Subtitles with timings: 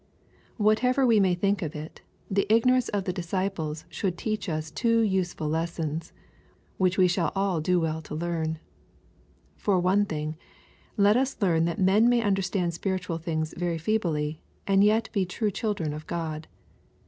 [0.57, 5.01] Whatever we may think of it, the ignorance of the disciples should teach us two
[5.01, 6.11] useful lessons,
[6.79, 8.57] which we shall all do well to learn.
[9.57, 10.37] For one thing,
[10.97, 15.51] let us learn that men may understand spiritual things very feebly, and yet be true
[15.51, 16.47] children of God.